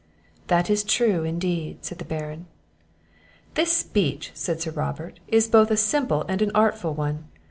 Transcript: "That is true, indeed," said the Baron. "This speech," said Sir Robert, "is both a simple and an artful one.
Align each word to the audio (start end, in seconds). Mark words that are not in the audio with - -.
"That 0.47 0.67
is 0.67 0.83
true, 0.83 1.23
indeed," 1.23 1.85
said 1.85 1.99
the 1.99 2.05
Baron. 2.05 2.47
"This 3.53 3.71
speech," 3.71 4.31
said 4.33 4.59
Sir 4.59 4.71
Robert, 4.71 5.19
"is 5.27 5.47
both 5.47 5.69
a 5.69 5.77
simple 5.77 6.25
and 6.27 6.41
an 6.41 6.49
artful 6.55 6.95
one. 6.95 7.27